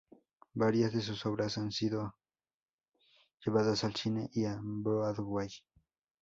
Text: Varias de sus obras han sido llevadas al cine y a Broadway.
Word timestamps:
Varias 0.55 0.93
de 0.93 1.01
sus 1.01 1.23
obras 1.27 1.59
han 1.59 1.71
sido 1.71 2.15
llevadas 3.45 3.83
al 3.83 3.95
cine 3.95 4.31
y 4.33 4.45
a 4.45 4.57
Broadway. 4.59 5.51